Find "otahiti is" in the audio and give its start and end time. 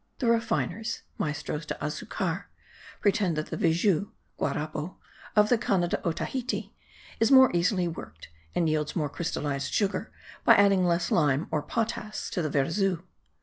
5.97-7.29